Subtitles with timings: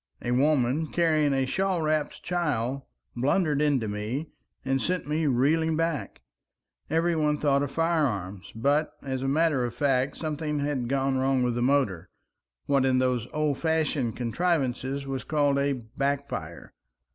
[0.23, 2.81] A woman, carrying a shawl wrapped child,
[3.15, 4.31] blundered into me,
[4.65, 6.21] and sent me reeling back.
[6.89, 11.43] Every one thought of firearms, but, as a matter of fact, something had gone wrong
[11.43, 12.09] with the motor,
[12.65, 16.73] what in those old fashioned contrivances was called a backfire.